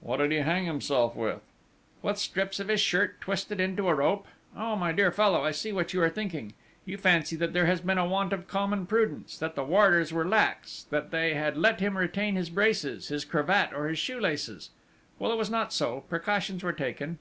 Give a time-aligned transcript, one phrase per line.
[0.00, 1.40] "What did he hang himself with?"
[2.00, 4.28] "With strips of his shirt twisted into a rope....
[4.56, 6.54] Oh, my dear fellow, I see what you are thinking!
[6.84, 10.28] You fancy that there has been a want of common prudence that the warders were
[10.28, 14.70] lax that they had let him retain his braces, his cravat or his shoe laces!...
[15.18, 17.18] Well, it was not so precautions were taken."